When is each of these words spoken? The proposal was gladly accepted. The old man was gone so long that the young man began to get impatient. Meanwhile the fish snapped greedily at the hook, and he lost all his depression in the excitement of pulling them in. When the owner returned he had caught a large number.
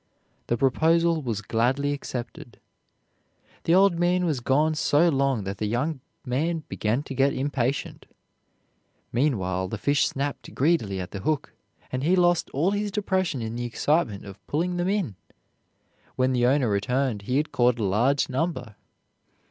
The 0.47 0.57
proposal 0.57 1.21
was 1.21 1.43
gladly 1.43 1.93
accepted. 1.93 2.59
The 3.65 3.75
old 3.75 3.99
man 3.99 4.25
was 4.25 4.39
gone 4.39 4.73
so 4.73 5.09
long 5.09 5.43
that 5.43 5.59
the 5.59 5.67
young 5.67 5.99
man 6.25 6.63
began 6.67 7.03
to 7.03 7.13
get 7.13 7.35
impatient. 7.35 8.07
Meanwhile 9.13 9.67
the 9.67 9.77
fish 9.77 10.07
snapped 10.07 10.55
greedily 10.55 10.99
at 10.99 11.11
the 11.11 11.19
hook, 11.19 11.53
and 11.91 12.01
he 12.01 12.15
lost 12.15 12.49
all 12.49 12.71
his 12.71 12.89
depression 12.89 13.43
in 13.43 13.53
the 13.55 13.65
excitement 13.65 14.25
of 14.25 14.43
pulling 14.47 14.77
them 14.77 14.89
in. 14.89 15.17
When 16.15 16.33
the 16.33 16.47
owner 16.47 16.67
returned 16.67 17.21
he 17.21 17.37
had 17.37 17.51
caught 17.51 17.77
a 17.77 17.83
large 17.83 18.27
number. 18.27 18.75